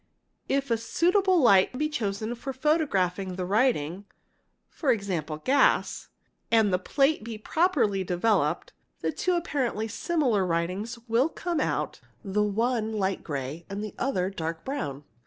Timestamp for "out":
11.59-11.99